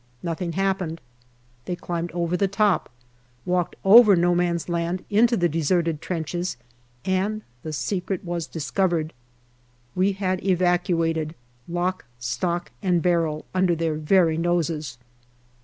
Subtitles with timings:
[0.23, 0.97] Nothing hap pened.
[1.65, 2.89] They climbed over the top,
[3.45, 6.57] walked over No man's land into the deserted trenches,
[7.05, 9.13] and the secret was dis covered.
[9.93, 11.35] We had evacuated
[11.67, 14.97] lock, stock, and barrel under their very noses.